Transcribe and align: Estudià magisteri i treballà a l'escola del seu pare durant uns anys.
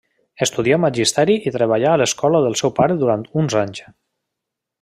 Estudià 0.45 0.79
magisteri 0.85 1.35
i 1.51 1.53
treballà 1.59 1.91
a 1.97 2.01
l'escola 2.03 2.43
del 2.47 2.59
seu 2.65 2.75
pare 2.81 2.99
durant 3.05 3.29
uns 3.43 3.61
anys. 3.65 3.87